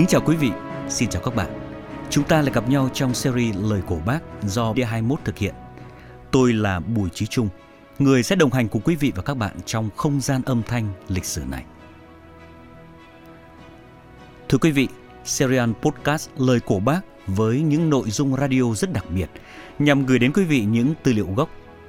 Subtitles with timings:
[0.00, 0.50] Kính chào quý vị,
[0.88, 1.60] xin chào các bạn.
[2.10, 5.54] Chúng ta lại gặp nhau trong series Lời Cổ Bác do D21 thực hiện.
[6.30, 7.48] Tôi là Bùi Chí Trung,
[7.98, 10.92] người sẽ đồng hành cùng quý vị và các bạn trong không gian âm thanh
[11.08, 11.64] lịch sử này.
[14.48, 14.88] Thưa quý vị,
[15.24, 19.30] serial podcast Lời Cổ Bác với những nội dung radio rất đặc biệt
[19.78, 21.48] nhằm gửi đến quý vị những tư liệu gốc,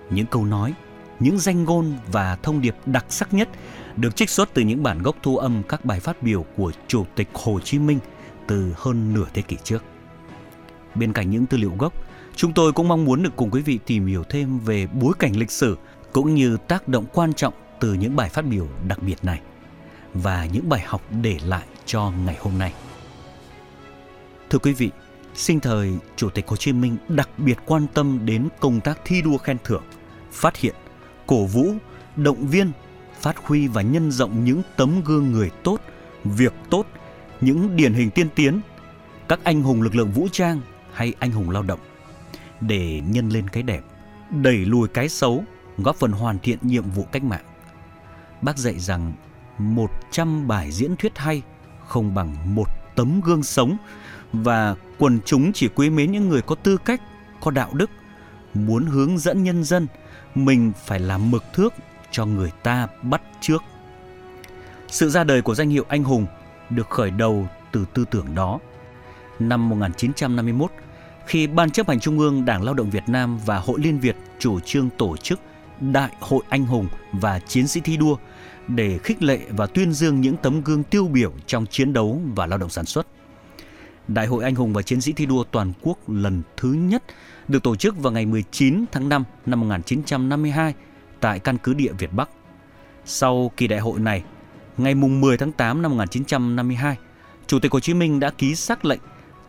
[0.10, 0.74] những câu nói,
[1.20, 3.50] những danh ngôn và thông điệp đặc sắc nhất
[3.98, 7.06] được trích xuất từ những bản gốc thu âm các bài phát biểu của Chủ
[7.16, 8.00] tịch Hồ Chí Minh
[8.48, 9.84] từ hơn nửa thế kỷ trước.
[10.96, 11.94] Bên cạnh những tư liệu gốc,
[12.36, 15.36] chúng tôi cũng mong muốn được cùng quý vị tìm hiểu thêm về bối cảnh
[15.36, 15.78] lịch sử
[16.12, 19.42] cũng như tác động quan trọng từ những bài phát biểu đặc biệt này
[20.14, 22.74] và những bài học để lại cho ngày hôm nay.
[24.50, 24.90] Thưa quý vị,
[25.36, 29.22] sinh thời Chủ tịch Hồ Chí Minh đặc biệt quan tâm đến công tác thi
[29.22, 29.84] đua khen thưởng,
[30.32, 30.76] phát hiện,
[31.28, 31.74] cổ vũ,
[32.16, 32.72] động viên,
[33.22, 35.82] phát huy và nhân rộng những tấm gương người tốt,
[36.24, 36.86] việc tốt,
[37.42, 38.62] những điển hình tiên tiến,
[39.28, 40.62] các anh hùng lực lượng vũ trang
[40.94, 41.80] hay anh hùng lao động
[42.62, 43.82] để nhân lên cái đẹp,
[44.30, 45.44] đẩy lùi cái xấu,
[45.78, 47.46] góp phần hoàn thiện nhiệm vụ cách mạng.
[48.42, 49.14] Bác dạy rằng
[49.58, 51.42] 100 bài diễn thuyết hay
[51.88, 53.78] không bằng một tấm gương sống
[54.34, 57.02] và quần chúng chỉ quý mến những người có tư cách,
[57.42, 57.90] có đạo đức,
[58.54, 59.88] muốn hướng dẫn nhân dân,
[60.36, 61.74] mình phải làm mực thước
[62.12, 63.64] cho người ta bắt trước.
[64.88, 66.26] Sự ra đời của danh hiệu anh hùng
[66.70, 68.60] được khởi đầu từ tư tưởng đó.
[69.40, 70.72] Năm 1951,
[71.26, 74.16] khi Ban chấp hành Trung ương Đảng Lao động Việt Nam và Hội Liên Việt
[74.40, 75.40] chủ trương tổ chức
[75.80, 78.18] Đại hội Anh hùng và Chiến sĩ thi đua
[78.68, 82.46] để khích lệ và tuyên dương những tấm gương tiêu biểu trong chiến đấu và
[82.46, 83.08] lao động sản xuất.
[84.08, 87.04] Đại hội Anh hùng và Chiến sĩ thi đua toàn quốc lần thứ nhất
[87.48, 90.74] được tổ chức vào ngày 19 tháng 5 năm 1952
[91.22, 92.30] tại căn cứ địa Việt Bắc.
[93.06, 94.24] Sau kỳ đại hội này,
[94.78, 96.98] ngày 10 tháng 8 năm 1952,
[97.48, 99.00] Chủ tịch Hồ Chí Minh đã ký sắc lệnh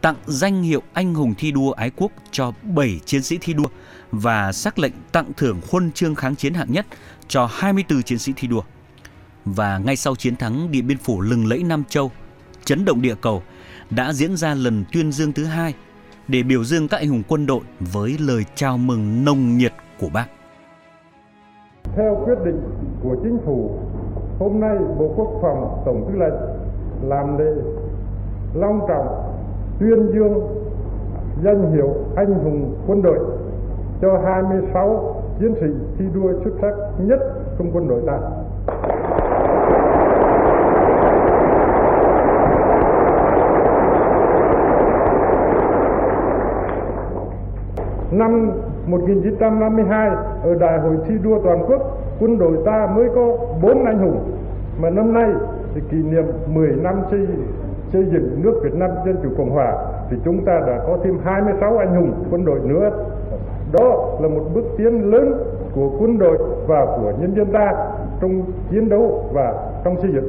[0.00, 3.68] tặng danh hiệu anh hùng thi đua ái quốc cho 7 chiến sĩ thi đua
[4.12, 6.86] và sắc lệnh tặng thưởng huân chương kháng chiến hạng nhất
[7.28, 8.62] cho 24 chiến sĩ thi đua.
[9.44, 12.12] Và ngay sau chiến thắng Điện Biên Phủ lừng lẫy Nam Châu,
[12.64, 13.42] chấn động địa cầu,
[13.90, 15.74] đã diễn ra lần tuyên dương thứ hai
[16.28, 20.08] để biểu dương các anh hùng quân đội với lời chào mừng nồng nhiệt của
[20.08, 20.26] bác.
[21.84, 22.60] Theo quyết định
[23.02, 23.70] của chính phủ,
[24.38, 26.34] hôm nay Bộ Quốc phòng Tổng tư lệnh
[27.02, 27.52] làm lễ
[28.54, 29.06] long trọng
[29.80, 30.40] tuyên dương
[31.44, 33.18] danh hiệu anh hùng quân đội
[34.00, 35.66] cho 26 chiến sĩ
[35.98, 37.20] thi đua xuất sắc nhất
[37.58, 38.18] trong quân đội ta.
[48.10, 48.52] Năm
[48.86, 50.10] 1952
[50.42, 54.18] ở Đại hội thi đua toàn quốc, quân đội ta mới có 4 anh hùng.
[54.80, 55.30] Mà năm nay
[55.74, 57.26] thì kỷ niệm 10 năm xây
[57.92, 59.76] xây dựng nước Việt Nam Dân Chủ Cộng Hòa
[60.10, 62.90] thì chúng ta đã có thêm 26 anh hùng quân đội nữa.
[63.72, 65.34] Đó là một bước tiến lớn
[65.74, 67.72] của quân đội và của nhân dân ta
[68.20, 69.54] trong chiến đấu và
[69.84, 70.28] trong xây dựng.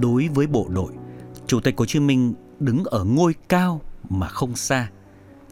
[0.00, 0.92] Đối với bộ đội,
[1.46, 4.90] Chủ tịch Hồ Chí Minh đứng ở ngôi cao mà không xa,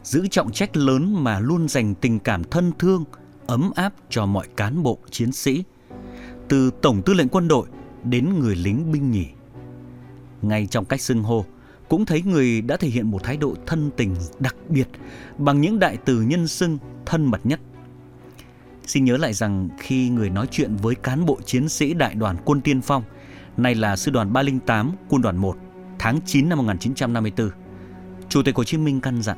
[0.03, 3.03] giữ trọng trách lớn mà luôn dành tình cảm thân thương,
[3.47, 5.63] ấm áp cho mọi cán bộ chiến sĩ,
[6.47, 7.67] từ Tổng tư lệnh quân đội
[8.03, 9.25] đến người lính binh nhì.
[10.41, 11.45] Ngay trong cách xưng hô,
[11.89, 14.87] cũng thấy người đã thể hiện một thái độ thân tình đặc biệt
[15.37, 17.59] bằng những đại từ nhân xưng thân mật nhất.
[18.85, 22.37] Xin nhớ lại rằng khi người nói chuyện với cán bộ chiến sĩ đại đoàn
[22.45, 23.03] quân tiên phong,
[23.57, 25.57] nay là sư đoàn 308 quân đoàn 1,
[25.99, 27.49] tháng 9 năm 1954,
[28.29, 29.37] Chủ tịch Hồ Chí Minh căn dặn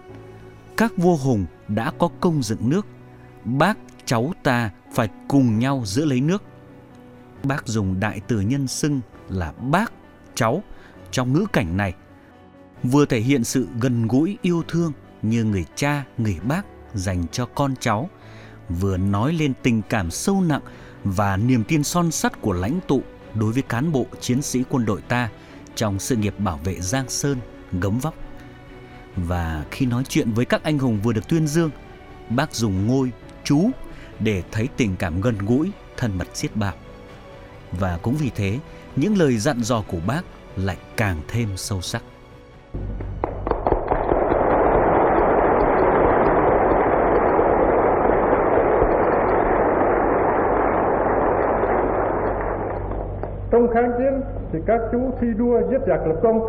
[0.78, 2.88] các vua hùng đã có công dựng nước,
[3.44, 6.44] bác cháu ta phải cùng nhau giữ lấy nước.
[7.44, 9.92] Bác dùng đại từ nhân xưng là bác,
[10.36, 10.64] cháu
[11.12, 11.94] trong ngữ cảnh này
[12.84, 14.92] vừa thể hiện sự gần gũi yêu thương
[15.22, 18.10] như người cha, người bác dành cho con cháu,
[18.70, 20.62] vừa nói lên tình cảm sâu nặng
[21.04, 23.02] và niềm tin son sắt của lãnh tụ
[23.36, 25.30] đối với cán bộ chiến sĩ quân đội ta
[25.76, 27.38] trong sự nghiệp bảo vệ Giang Sơn,
[27.72, 28.16] gấm vóc.
[29.16, 31.70] Và khi nói chuyện với các anh hùng vừa được tuyên dương,
[32.30, 33.12] bác dùng ngôi
[33.44, 33.70] chú
[34.20, 36.76] để thấy tình cảm gần gũi, thân mật xiết bạc.
[37.72, 38.60] Và cũng vì thế,
[38.96, 40.22] những lời dặn dò của bác
[40.56, 42.04] lại càng thêm sâu sắc.
[53.56, 54.22] Trong kháng chiến
[54.52, 56.40] thì các chú thi đua giết giặc lập công.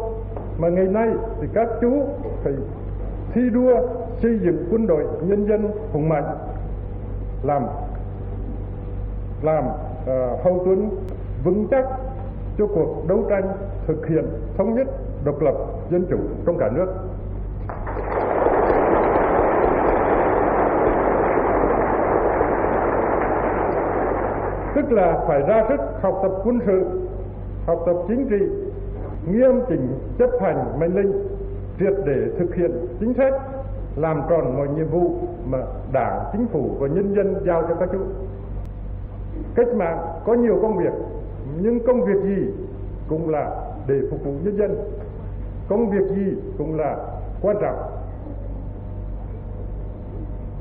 [0.58, 1.08] Mà ngày nay
[1.40, 2.02] thì các chú
[2.44, 2.52] phải
[3.34, 3.74] thi đua
[4.22, 6.36] xây dựng quân đội nhân dân hùng mạnh.
[7.42, 7.66] Làm
[9.42, 10.90] làm uh, hậu tuấn
[11.44, 11.84] vững chắc
[12.58, 13.44] cho cuộc đấu tranh
[13.86, 14.24] thực hiện
[14.56, 14.86] thống nhất
[15.24, 15.54] độc lập
[15.90, 16.86] dân chủ trong cả nước.
[24.76, 26.84] Tức là phải ra sức học tập quân sự,
[27.66, 28.46] học tập chính trị,
[29.30, 29.88] nghiêm chỉnh
[30.18, 31.12] chấp hành mệnh lệnh,
[31.78, 32.70] triệt để thực hiện
[33.00, 33.34] chính sách,
[33.96, 35.14] làm tròn mọi nhiệm vụ
[35.50, 35.58] mà
[35.92, 37.98] đảng, chính phủ và nhân dân giao cho các chú
[39.54, 40.92] cách mạng có nhiều công việc,
[41.60, 42.52] nhưng công việc gì
[43.08, 43.50] cũng là
[43.86, 44.76] để phục vụ nhân dân.
[45.68, 46.96] Công việc gì cũng là
[47.42, 47.76] quan trọng.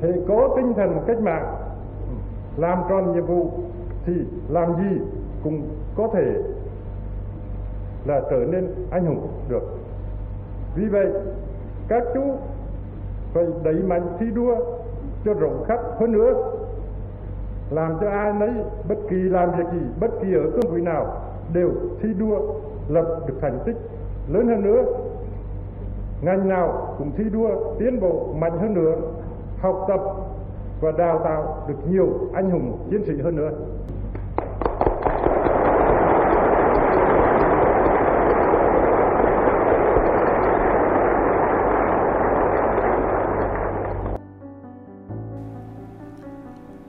[0.00, 1.54] Thì có tinh thần cách mạng,
[2.56, 3.50] làm tròn nhiệm vụ
[4.06, 4.12] thì
[4.48, 5.00] làm gì
[5.44, 6.34] cũng có thể
[8.06, 9.62] là trở nên anh hùng được.
[10.74, 11.06] Vì vậy,
[11.88, 12.20] các chú
[13.34, 14.56] phải đẩy mạnh thi đua
[15.24, 16.34] cho rộng khắp hơn nữa.
[17.70, 18.50] Làm cho ai nấy,
[18.88, 21.22] bất kỳ làm việc gì, bất kỳ ở cương vị nào
[21.52, 21.70] đều
[22.02, 22.38] thi đua
[22.88, 23.76] lập được thành tích
[24.28, 24.82] lớn hơn nữa.
[26.22, 27.48] Ngành nào cũng thi đua
[27.78, 28.96] tiến bộ mạnh hơn nữa,
[29.58, 30.00] học tập
[30.80, 33.50] và đào tạo được nhiều anh hùng chiến sĩ hơn nữa.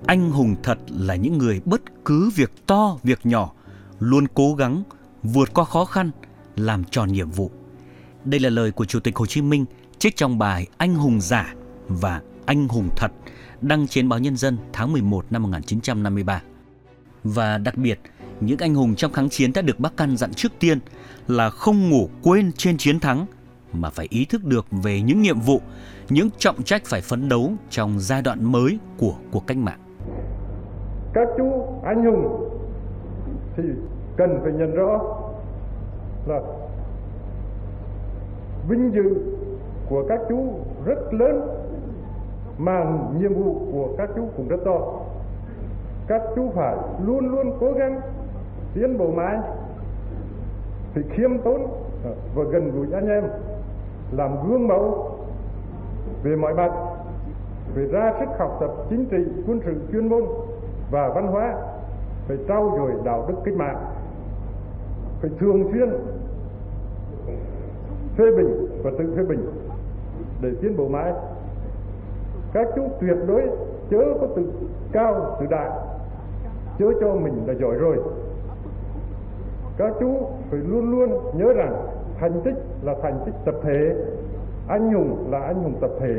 [0.05, 3.53] Anh hùng thật là những người bất cứ việc to việc nhỏ
[3.99, 4.83] luôn cố gắng
[5.23, 6.11] vượt qua khó khăn
[6.55, 7.51] làm tròn nhiệm vụ.
[8.25, 9.65] Đây là lời của chủ tịch hồ chí minh
[9.99, 11.53] trích trong bài anh hùng giả
[11.87, 13.11] và anh hùng thật
[13.61, 16.41] đăng trên báo nhân dân tháng 11 năm 1953
[17.23, 17.99] và đặc biệt
[18.41, 20.79] những anh hùng trong kháng chiến đã được bác căn dặn trước tiên
[21.27, 23.25] là không ngủ quên trên chiến thắng
[23.73, 25.61] mà phải ý thức được về những nhiệm vụ,
[26.09, 29.79] những trọng trách phải phấn đấu trong giai đoạn mới của cuộc cách mạng
[31.17, 31.51] các chú
[31.83, 32.49] anh hùng,
[33.55, 33.63] thì
[34.17, 35.01] cần phải nhận rõ
[36.25, 36.41] là
[38.69, 39.15] vinh dự
[39.89, 40.37] của các chú
[40.85, 41.47] rất lớn
[42.57, 42.85] mà
[43.19, 44.79] nhiệm vụ của các chú cũng rất to.
[46.07, 46.75] Các chú phải
[47.05, 48.01] luôn luôn cố gắng
[48.73, 49.37] tiến bộ mãi
[50.93, 51.67] thì khiêm tốn
[52.35, 53.23] và gần gũi anh em,
[54.11, 55.09] làm gương mẫu
[56.23, 56.71] về mọi mặt,
[57.75, 59.17] về ra sức học tập chính trị,
[59.47, 60.23] quân sự chuyên môn
[60.91, 61.55] và văn hóa,
[62.27, 63.85] phải trau dồi đạo đức cách mạng,
[65.21, 65.89] phải thường xuyên
[68.17, 69.45] phê bình và tự phê bình
[70.41, 71.13] để tiến bộ mãi.
[72.53, 73.41] Các chú tuyệt đối
[73.89, 74.51] chớ có tự
[74.91, 75.69] cao tự đại,
[76.79, 77.97] chớ cho mình là giỏi rồi.
[79.77, 80.15] Các chú
[80.49, 81.75] phải luôn luôn nhớ rằng
[82.19, 83.95] thành tích là thành tích tập thể,
[84.67, 86.15] anh hùng là anh hùng tập thể,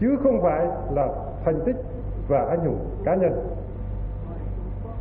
[0.00, 1.08] chứ không phải là
[1.44, 1.76] thành tích
[2.28, 3.32] và anh hùng cá nhân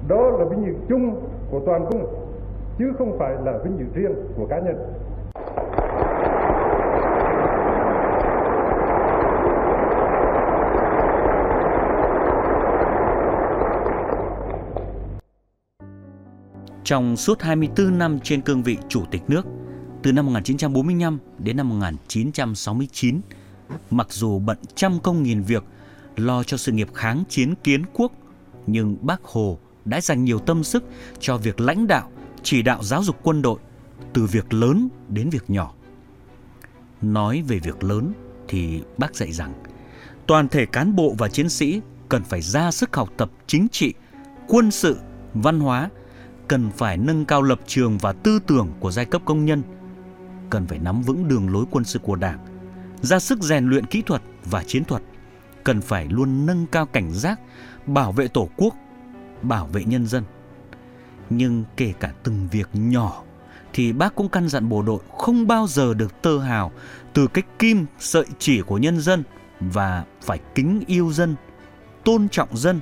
[0.07, 2.05] đó là vinh dự chung của toàn quân
[2.79, 4.75] chứ không phải là vinh dự riêng của cá nhân.
[16.83, 19.45] Trong suốt 24 năm trên cương vị Chủ tịch nước,
[20.03, 23.21] từ năm 1945 đến năm 1969,
[23.89, 25.63] mặc dù bận trăm công nghìn việc
[26.15, 28.11] lo cho sự nghiệp kháng chiến kiến quốc,
[28.67, 30.83] nhưng Bác Hồ đã dành nhiều tâm sức
[31.19, 32.11] cho việc lãnh đạo,
[32.43, 33.59] chỉ đạo giáo dục quân đội,
[34.13, 35.73] từ việc lớn đến việc nhỏ.
[37.01, 38.13] Nói về việc lớn
[38.47, 39.53] thì bác dạy rằng
[40.27, 43.93] toàn thể cán bộ và chiến sĩ cần phải ra sức học tập chính trị,
[44.47, 44.99] quân sự,
[45.33, 45.89] văn hóa,
[46.47, 49.63] cần phải nâng cao lập trường và tư tưởng của giai cấp công nhân,
[50.49, 52.45] cần phải nắm vững đường lối quân sự của Đảng,
[53.01, 55.01] ra sức rèn luyện kỹ thuật và chiến thuật,
[55.63, 57.39] cần phải luôn nâng cao cảnh giác,
[57.85, 58.75] bảo vệ Tổ quốc
[59.41, 60.23] bảo vệ nhân dân.
[61.29, 63.23] Nhưng kể cả từng việc nhỏ
[63.73, 66.71] thì bác cũng căn dặn bộ đội không bao giờ được tơ hào
[67.13, 69.23] từ cái kim sợi chỉ của nhân dân
[69.59, 71.35] và phải kính yêu dân,
[72.03, 72.79] tôn trọng dân,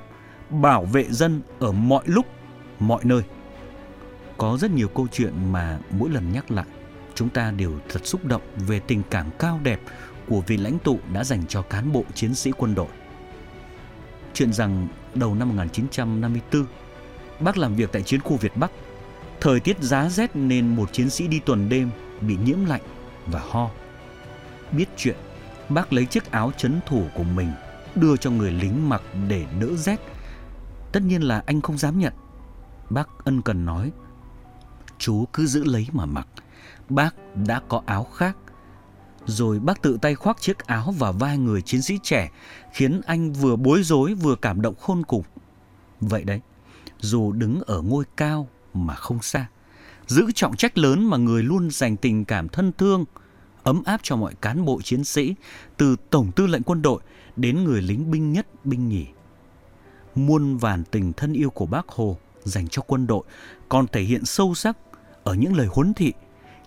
[0.50, 2.26] bảo vệ dân ở mọi lúc,
[2.80, 3.22] mọi nơi.
[4.38, 6.66] Có rất nhiều câu chuyện mà mỗi lần nhắc lại,
[7.16, 9.80] chúng ta đều thật xúc động về tình cảm cao đẹp
[10.28, 12.88] của vị lãnh tụ đã dành cho cán bộ chiến sĩ quân đội.
[14.38, 16.66] Chuyện rằng đầu năm 1954,
[17.40, 18.72] bác làm việc tại chiến khu Việt Bắc.
[19.42, 21.90] Thời tiết giá rét nên một chiến sĩ đi tuần đêm
[22.22, 22.82] bị nhiễm lạnh
[23.26, 23.70] và ho.
[24.72, 25.16] Biết chuyện,
[25.70, 27.52] bác lấy chiếc áo chấn thủ của mình
[27.96, 30.00] đưa cho người lính mặc để đỡ rét.
[30.92, 32.14] Tất nhiên là anh không dám nhận.
[32.90, 33.92] Bác ân cần nói,
[34.98, 36.28] chú cứ giữ lấy mà mặc.
[36.90, 38.38] Bác đã có áo khác.
[39.28, 42.32] Rồi bác tự tay khoác chiếc áo vào vai người chiến sĩ trẻ,
[42.74, 45.24] khiến anh vừa bối rối vừa cảm động khôn cùng.
[46.02, 46.42] Vậy đấy,
[47.00, 49.48] dù đứng ở ngôi cao mà không xa,
[50.08, 53.06] giữ trọng trách lớn mà người luôn dành tình cảm thân thương,
[53.64, 55.36] ấm áp cho mọi cán bộ chiến sĩ,
[55.78, 57.02] từ Tổng tư lệnh quân đội
[57.36, 59.06] đến người lính binh nhất, binh nhì.
[60.16, 63.24] Muôn vàn tình thân yêu của bác Hồ dành cho quân đội
[63.70, 64.78] còn thể hiện sâu sắc
[65.24, 66.14] ở những lời huấn thị,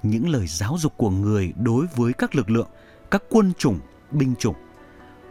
[0.03, 2.69] những lời giáo dục của người đối với các lực lượng,
[3.11, 3.79] các quân chủng,
[4.11, 4.55] binh chủng.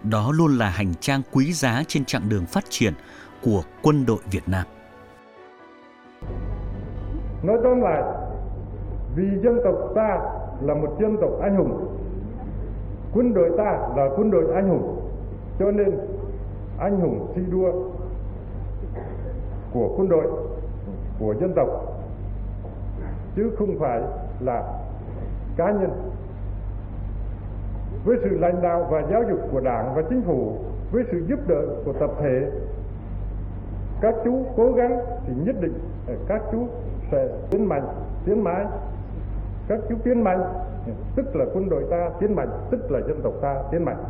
[0.04, 2.94] Đó luôn là hành trang quý giá trên chặng đường phát triển
[3.44, 4.66] của quân đội Việt Nam.
[7.44, 8.04] Nói tóm lại,
[9.16, 10.20] vì dân tộc ta
[10.62, 11.98] là một dân tộc anh hùng,
[13.14, 15.12] quân đội ta là quân đội anh hùng,
[15.60, 16.00] cho nên
[16.80, 17.72] anh hùng thi đua
[19.74, 20.26] của quân đội,
[21.20, 21.68] của dân tộc,
[23.36, 24.02] chứ không phải
[24.40, 24.64] là
[25.58, 26.12] cá nhân.
[28.06, 30.58] Với sự lãnh đạo và giáo dục của Đảng và Chính phủ,
[30.92, 32.52] với sự giúp đỡ của tập thể,
[34.02, 35.74] các chú cố gắng thì nhất định
[36.28, 36.68] các chú
[37.12, 37.88] sẽ tiến mạnh
[38.26, 38.66] tiến mãi
[39.68, 40.44] các chú tiến mạnh
[41.16, 44.04] tức là quân đội ta tiến mạnh tức là dân tộc ta tiến mạnh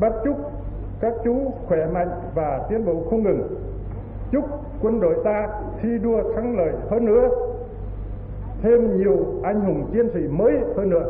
[0.00, 0.36] bắt chúc
[1.00, 3.42] các chú khỏe mạnh và tiến bộ không ngừng.
[4.32, 4.44] Chúc
[4.82, 5.48] quân đội ta
[5.82, 7.28] thi đua thắng lợi hơn nữa.
[8.62, 11.04] Thêm nhiều anh hùng chiến sĩ mới hơn nữa.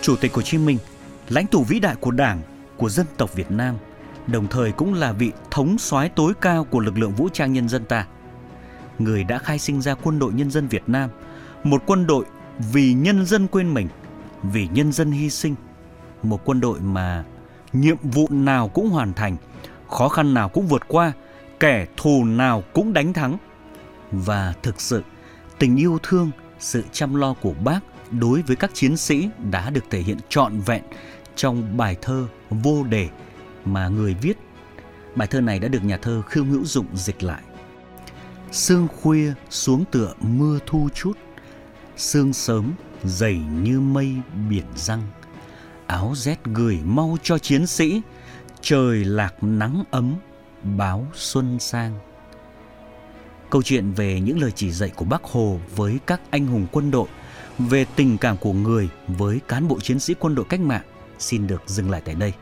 [0.00, 0.78] Chủ tịch Hồ Chí Minh,
[1.28, 2.38] lãnh tụ vĩ đại của Đảng,
[2.76, 3.74] của dân tộc Việt Nam,
[4.32, 7.68] đồng thời cũng là vị thống soái tối cao của lực lượng vũ trang nhân
[7.68, 8.06] dân ta.
[8.98, 11.10] Người đã khai sinh ra quân đội nhân dân Việt Nam,
[11.64, 12.24] một quân đội
[12.72, 13.88] vì nhân dân quên mình,
[14.42, 15.54] vì nhân dân hy sinh,
[16.22, 17.24] một quân đội mà
[17.72, 19.36] nhiệm vụ nào cũng hoàn thành,
[19.88, 21.12] khó khăn nào cũng vượt qua,
[21.60, 23.36] kẻ thù nào cũng đánh thắng.
[24.12, 25.02] Và thực sự,
[25.58, 29.84] tình yêu thương, sự chăm lo của bác đối với các chiến sĩ đã được
[29.90, 30.82] thể hiện trọn vẹn
[31.36, 33.08] trong bài thơ vô đề
[33.64, 34.38] mà người viết.
[35.14, 37.42] Bài thơ này đã được nhà thơ Khương Hữu Dụng dịch lại.
[38.52, 41.18] Sương khuya xuống tựa mưa thu chút,
[41.96, 42.72] sương sớm
[43.04, 44.16] dày như mây
[44.48, 45.02] biển răng.
[45.86, 48.02] Áo rét gửi mau cho chiến sĩ,
[48.60, 50.14] trời lạc nắng ấm,
[50.62, 51.98] báo xuân sang.
[53.50, 56.90] Câu chuyện về những lời chỉ dạy của Bác Hồ với các anh hùng quân
[56.90, 57.08] đội
[57.58, 60.82] về tình cảm của người với cán bộ chiến sĩ quân đội cách mạng
[61.18, 62.32] xin được dừng lại tại đây.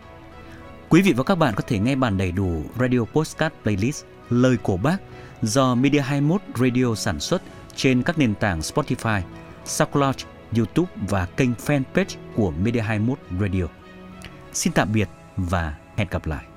[0.90, 4.57] Quý vị và các bạn có thể nghe bản đầy đủ Radio Postcard Playlist Lời
[4.62, 4.97] của Bác
[5.42, 7.42] do Media 21 Radio sản xuất
[7.76, 9.21] trên các nền tảng Spotify,
[9.64, 10.16] SoundCloud,
[10.57, 13.64] YouTube và kênh fanpage của Media 21 Radio.
[14.52, 16.48] Xin tạm biệt và hẹn gặp lại.